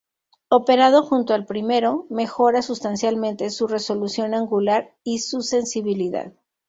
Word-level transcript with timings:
Operado 0.49 1.03
junto 1.03 1.35
al 1.35 1.45
primero, 1.45 2.07
mejora 2.09 2.63
sustancialmente 2.63 3.51
su 3.51 3.67
resolución 3.67 4.33
angular 4.33 4.95
y 5.03 5.19
su 5.19 5.43
sensibilidad. 5.43 6.33